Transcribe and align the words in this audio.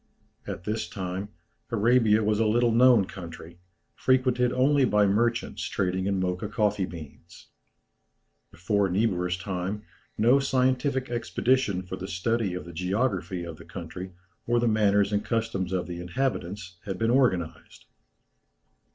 At 0.47 0.63
this 0.63 0.89
time 0.89 1.29
Arabia 1.71 2.23
was 2.23 2.39
a 2.39 2.47
little 2.47 2.71
known 2.71 3.05
country, 3.05 3.59
frequented 3.93 4.51
only 4.51 4.83
by 4.83 5.05
merchants 5.05 5.61
trading 5.65 6.07
in 6.07 6.19
Mocha 6.19 6.47
coffee 6.49 6.87
beans. 6.87 7.49
Before 8.49 8.89
Niebuhr's 8.89 9.37
time 9.37 9.83
no 10.17 10.39
scientific 10.39 11.11
expedition 11.11 11.83
for 11.83 11.97
the 11.97 12.07
study 12.07 12.55
of 12.55 12.65
the 12.65 12.73
geography 12.73 13.43
of 13.43 13.57
the 13.57 13.63
country 13.63 14.11
or 14.47 14.59
the 14.59 14.67
manners 14.67 15.13
and 15.13 15.23
customs 15.23 15.71
of 15.71 15.85
the 15.85 15.99
inhabitants 15.99 16.77
had 16.85 16.97
been 16.97 17.11
organized. 17.11 17.85